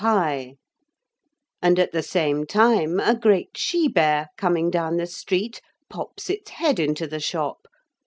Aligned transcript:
gif)] 0.01 0.55
and 1.61 1.77
at 1.77 1.91
the 1.91 2.01
same 2.01 2.43
time 2.47 2.99
a 2.99 3.13
great 3.13 3.55
she 3.55 3.87
bear, 3.87 4.29
coming 4.35 4.71
down 4.71 4.97
the 4.97 5.05
street, 5.05 5.61
pops 5.91 6.27
its 6.27 6.49
head 6.49 6.79
into 6.79 7.05
the 7.05 7.19
shop. 7.19 7.67